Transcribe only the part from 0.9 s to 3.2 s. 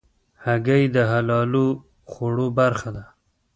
د حلالو خوړو برخه ده.